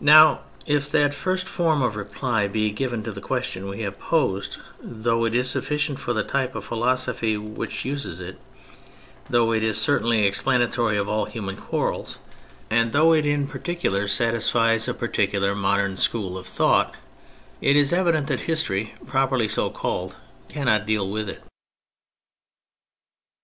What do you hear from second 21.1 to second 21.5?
it.